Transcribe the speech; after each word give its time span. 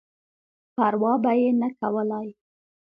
پر 0.75 0.93
وا 1.01 1.13
به 1.23 1.31
یې 1.39 1.49
نه 1.61 1.69
کولای. 1.79 2.27